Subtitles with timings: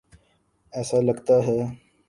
[0.73, 1.59] ایسا لگتا ہے۔